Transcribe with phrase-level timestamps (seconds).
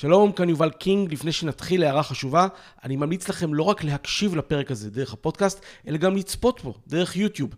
[0.00, 1.12] שלום, כאן יובל קינג.
[1.12, 2.46] לפני שנתחיל הערה חשובה,
[2.84, 7.16] אני ממליץ לכם לא רק להקשיב לפרק הזה דרך הפודקאסט, אלא גם לצפות בו דרך
[7.16, 7.54] יוטיוב.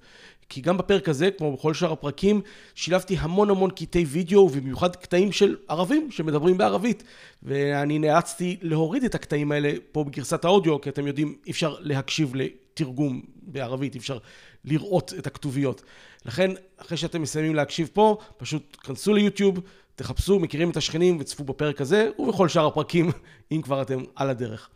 [0.49, 2.41] כי גם בפרק הזה, כמו בכל שאר הפרקים,
[2.75, 7.03] שילבתי המון המון קטעי וידאו, ובמיוחד קטעים של ערבים שמדברים בערבית.
[7.43, 12.33] ואני נאלצתי להוריד את הקטעים האלה פה בגרסת האודיו, כי אתם יודעים, אי אפשר להקשיב
[12.35, 14.19] לתרגום בערבית, אי אפשר
[14.65, 15.83] לראות את הכתוביות.
[16.27, 19.61] לכן, אחרי שאתם מסיימים להקשיב פה, פשוט כנסו ליוטיוב,
[19.95, 23.11] תחפשו, מכירים את השכנים וצפו בפרק הזה, ובכל שאר הפרקים,
[23.53, 24.69] אם כבר אתם על הדרך.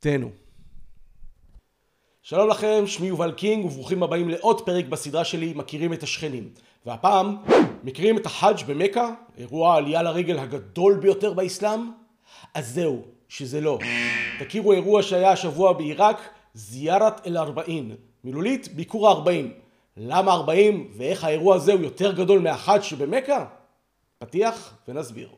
[0.00, 0.30] תהנו.
[2.22, 6.48] שלום לכם, שמי יובל קינג, וברוכים הבאים לעוד פרק בסדרה שלי, מכירים את השכנים.
[6.86, 7.36] והפעם,
[7.84, 11.80] מכירים את החאג' במכה, אירוע העלייה לרגל הגדול ביותר באסלאם?
[12.54, 13.78] אז זהו, שזה לא.
[14.38, 17.94] תכירו אירוע שהיה השבוע בעיראק, זיארת אל-ארבעין.
[18.24, 19.52] מילולית, ביקור הארבעים.
[19.96, 23.44] למה ארבעים, ואיך האירוע הזה הוא יותר גדול מהחאג' שבמכה?
[24.22, 25.28] פתיח ונסביר.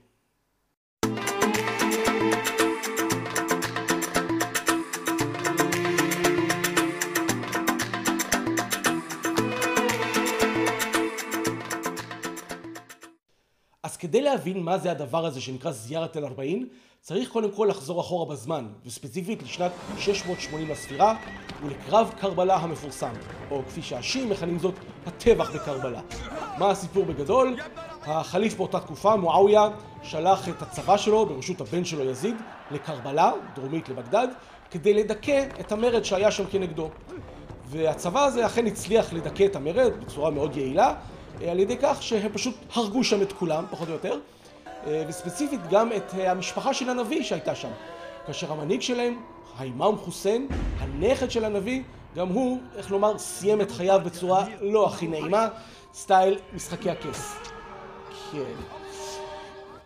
[13.82, 16.68] אז כדי להבין מה זה הדבר הזה שנקרא זיארת אל-ארבעין,
[17.00, 21.16] צריך קודם כל לחזור אחורה בזמן, וספציפית לשנת 680 לספירה
[21.62, 23.12] ולקרב קרבלה המפורסם,
[23.50, 24.74] או כפי שהשיעים מכנים זאת,
[25.06, 26.00] הטבח בקרבלה.
[26.58, 27.56] מה הסיפור בגדול?
[28.06, 29.68] החליף באותה תקופה, מועאוויה,
[30.02, 32.36] שלח את הצבא שלו בראשות הבן שלו יזיד
[32.70, 34.28] לקרבלה, דרומית לבגדד,
[34.70, 36.90] כדי לדכא את המרד שהיה שם כנגדו.
[37.66, 40.94] והצבא הזה אכן הצליח לדכא את המרד בצורה מאוד יעילה,
[41.48, 44.18] על ידי כך שהם פשוט הרגו שם את כולם, פחות או יותר,
[45.08, 47.70] וספציפית גם את המשפחה של הנביא שהייתה שם.
[48.26, 49.20] כאשר המנהיג שלהם,
[49.58, 51.82] האימאם חוסיין, הנכד של הנביא,
[52.16, 55.48] גם הוא, איך לומר, סיים את חייו בצורה לא הכי נעימה,
[55.94, 57.36] סטייל משחקי הכס.
[58.32, 58.38] כן.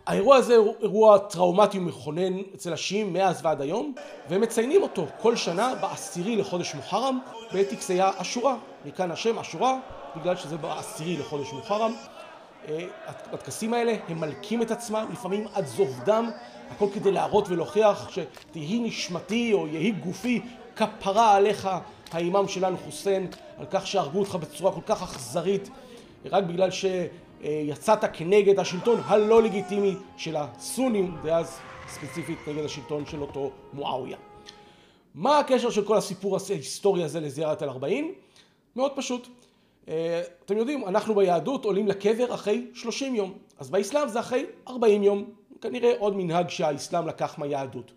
[0.07, 3.95] האירוע הזה הוא אירוע טראומטי ומכונן אצל השיעים מאז ועד היום,
[4.29, 7.19] והם מציינים אותו כל שנה בעשירי לחודש מוחרם
[7.55, 8.57] בטקסי השורה.
[8.85, 9.79] מכאן השם השורה,
[10.17, 11.95] בגלל שזה בעשירי לחודש מוחרם.
[13.33, 16.31] בטקסים האלה הם מלקים את עצמם, לפעמים עד זוב דם,
[16.71, 20.41] הכל כדי להראות ולהוכיח שתהי נשמתי או יהי גופי
[20.77, 21.69] כפרה עליך
[22.13, 23.27] האימאם שלנו חוסיין,
[23.59, 25.71] על כך שהרגו אותך בצורה כל כך אכזרית,
[26.25, 26.71] רק בגלל
[27.43, 31.59] שיצאת כנגד השלטון הלא לגיטימי של הסונים, דאז
[31.89, 34.17] ספציפית נגד השלטון של אותו מועאוויה.
[35.15, 38.13] מה הקשר של כל הסיפור ההיסטורי הזה לזיארת אל-ארבעין?
[38.77, 39.29] מאוד פשוט.
[40.45, 45.25] אתם יודעים, אנחנו ביהדות עולים לקבר אחרי 30 יום, אז באסלאם זה אחרי 40 יום,
[45.61, 47.93] כנראה עוד מנהג שהאסלאם לקח מהיהדות.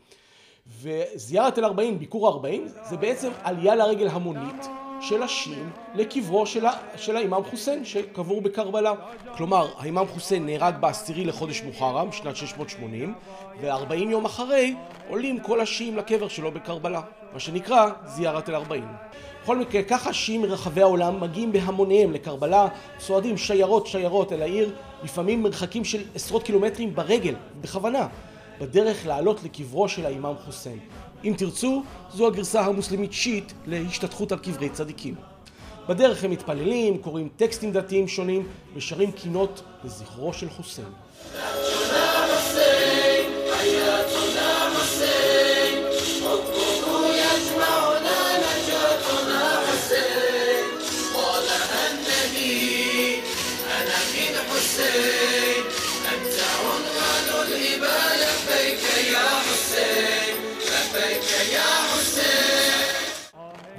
[0.68, 4.66] וזיארת אל-ארבעין, ביקור 40, זה בעצם עלייה לרגל המונית
[5.02, 6.72] של השיעים לקברו של, ה...
[6.96, 8.94] של האימאם חוסיין שקבור בקרבלה.
[9.38, 13.14] כלומר, האימאם חוסיין נהרג בעשירי לחודש מוחרם, שנת 680,
[13.62, 14.76] ו-40 יום אחרי
[15.10, 17.02] עולים כל השיעים לקבר שלו בקרבלה,
[17.34, 18.88] מה שנקרא זיארת אל-ארבעין.
[19.44, 22.68] בכל מקרה, ככה שיעים מרחבי העולם מגיעים בהמוניהם לקרבלה,
[22.98, 28.08] צועדים שיירות שיירות אל העיר, לפעמים מרחקים של עשרות קילומטרים ברגל, בכוונה,
[28.60, 30.80] בדרך לעלות לקברו של האימאם חוסיין.
[31.24, 31.84] אם תרצו,
[32.14, 35.16] זו הגרסה המוסלמית שיעית להשתתפות על קברי צדיקים.
[35.90, 40.88] בדרך הם מתפללים, קוראים טקסטים דתיים שונים ושרים קינות לזכרו של חוסיין.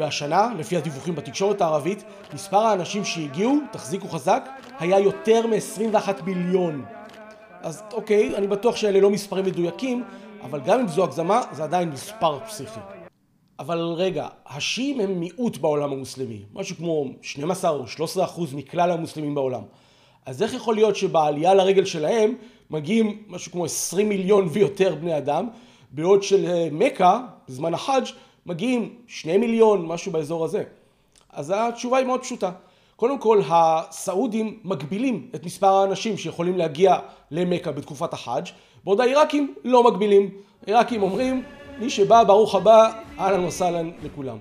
[0.00, 6.84] והשנה, לפי הדיווחים בתקשורת הערבית, מספר האנשים שהגיעו, תחזיקו חזק, היה יותר מ-21 מיליון.
[7.62, 10.04] אז אוקיי, אני בטוח שאלה לא מספרים מדויקים,
[10.42, 12.80] אבל גם אם זו הגזמה, זה עדיין מספר פסיכי.
[13.58, 19.34] אבל רגע, השיעים הם מיעוט בעולם המוסלמי, משהו כמו 12 או 13 אחוז מכלל המוסלמים
[19.34, 19.62] בעולם.
[20.26, 22.34] אז איך יכול להיות שבעלייה לרגל שלהם
[22.70, 25.48] מגיעים משהו כמו 20 מיליון ויותר בני אדם,
[25.91, 28.04] בעוד של מכה, בזמן החאג',
[28.47, 30.65] מגיעים שני מיליון, משהו באזור הזה.
[31.33, 32.51] אז התשובה היא מאוד פשוטה.
[32.97, 36.98] קודם כל, הסעודים מגבילים את מספר האנשים שיכולים להגיע
[37.31, 38.47] למכה בתקופת החאג',
[38.84, 40.31] בעוד העיראקים לא מגבילים.
[40.66, 41.42] העיראקים אומרים,
[41.78, 44.39] מי שבא, ברוך הבא, אהלן וסהלן לכולם.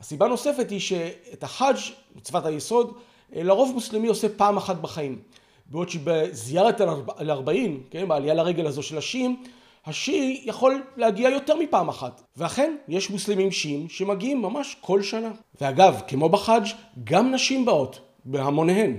[0.00, 1.76] הסיבה נוספת היא שאת החאג',
[2.16, 2.92] מצוות היסוד,
[3.32, 5.18] לרוב מוסלמי עושה פעם אחת בחיים.
[5.66, 6.80] בעוד שבזיארת
[7.20, 9.42] אל-ארבעין, כן, בעלייה לרגל הזו של השיעים,
[9.86, 12.22] השיעי יכול להגיע יותר מפעם אחת.
[12.36, 15.30] ואכן, יש מוסלמים שיעים שמגיעים ממש כל שנה.
[15.60, 16.66] ואגב, כמו בחאג',
[17.04, 18.96] גם נשים באות, בהמוניהן.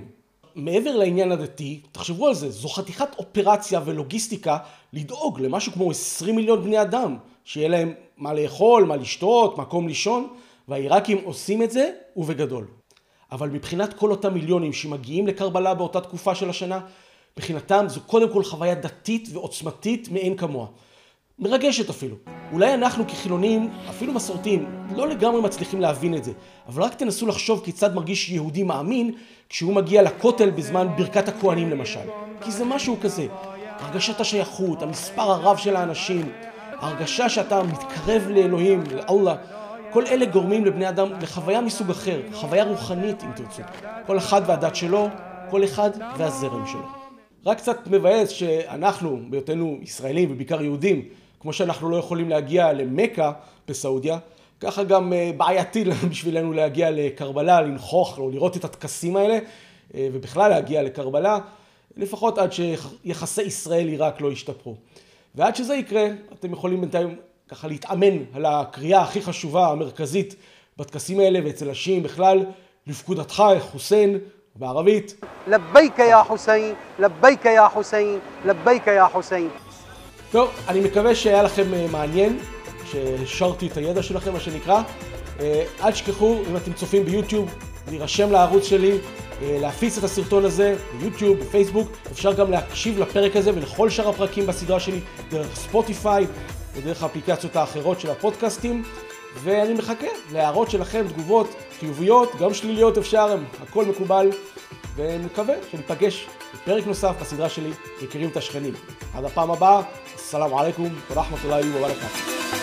[0.56, 4.57] מעבר לעניין הדתי, תחשבו על זה, זו חתיכת אופרציה ולוגיסטיקה
[4.94, 10.27] לדאוג למשהו כמו 20 מיליון בני אדם, שיהיה להם מה לאכול, מה לשתות, מקום לישון,
[10.68, 12.68] והעיראקים עושים את זה, ובגדול.
[13.31, 16.80] אבל מבחינת כל אותם מיליונים שמגיעים לקרבלה באותה תקופה של השנה,
[17.38, 20.68] מבחינתם זו קודם כל חוויה דתית ועוצמתית מאין כמוה.
[21.39, 22.16] מרגשת אפילו.
[22.51, 26.31] אולי אנחנו כחילונים, אפילו מסורתיים, לא לגמרי מצליחים להבין את זה,
[26.68, 29.12] אבל רק תנסו לחשוב כיצד מרגיש יהודי מאמין
[29.50, 32.00] כשהוא מגיע לכותל בזמן ברכת הכוהנים למשל.
[32.42, 33.28] כי זה משהו כזה,
[33.80, 36.31] הרגשת השייכות, המספר הרב של האנשים,
[36.80, 39.36] ההרגשה שאתה מתקרב לאלוהים, לאללה,
[39.92, 43.62] כל אלה גורמים לבני אדם לחוויה מסוג אחר, חוויה רוחנית אם תרצו.
[44.07, 45.07] כל אחד והדת שלו,
[45.50, 47.00] כל אחד והזרם שלו.
[47.46, 51.06] רק קצת מבאס שאנחנו, בהיותנו ישראלים ובעיקר יהודים,
[51.40, 53.32] כמו שאנחנו לא יכולים להגיע למכה
[53.68, 54.18] בסעודיה,
[54.60, 59.40] ככה גם אה, בעייתי בשבילנו להגיע לקרבלה, לנכוח או לראות את הטקסים האלה,
[59.96, 61.40] אה, ובכלל להגיע לקרבלה,
[61.98, 64.76] לפחות עד שיחסי ישראל-עיראק לא ישתפרו.
[65.36, 67.16] ועד שזה יקרה, אתם יכולים בינתיים
[67.48, 70.36] ככה להתאמן על הקריאה הכי חשובה, המרכזית,
[70.78, 72.46] בטקסים האלה ואצל השיעים בכלל,
[72.88, 74.18] לפקודתך, חוסיין,
[74.56, 75.15] בערבית.
[75.48, 79.50] לבייק יא חוסיין, לבייק יא חוסיין, לבייק יא חוסיין.
[80.31, 82.39] טוב, אני מקווה שהיה לכם אה, מעניין,
[82.86, 84.81] שהשארתי את הידע שלכם, מה שנקרא.
[85.39, 87.56] אה, אל תשכחו, אם אתם צופים ביוטיוב,
[87.88, 88.98] להירשם לערוץ שלי,
[89.42, 91.92] אה, להפיץ את הסרטון הזה ביוטיוב, בפייסבוק.
[92.12, 95.00] אפשר גם להקשיב לפרק הזה ולכל שאר הפרקים בסדרה שלי
[95.30, 96.27] דרך ספוטיפיי
[96.74, 98.83] ודרך האפליקציות האחרות של הפודקאסטים.
[99.33, 104.30] ואני מחכה להערות שלכם, תגובות חיוביות, גם שליליות אפשר, הכל מקובל.
[104.95, 107.72] ומקווה שניפגש בפרק נוסף בסדרה שלי,
[108.04, 108.74] מכירים את השכנים.
[109.16, 109.81] עד הפעם הבאה,
[110.16, 112.61] אסלאם עליכום ורחמת אללה וברקאטו.